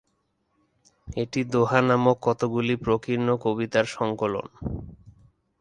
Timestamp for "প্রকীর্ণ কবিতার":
2.75-3.85